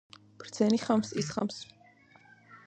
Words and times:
ბრძენი 0.43 0.79
ხამს 0.85 1.13
ისხამს 1.25 1.61